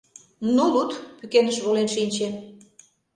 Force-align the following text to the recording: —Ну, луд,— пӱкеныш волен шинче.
—Ну, 0.55 0.63
луд,— 0.73 0.91
пӱкеныш 1.17 1.57
волен 1.63 1.87
шинче. 1.95 2.27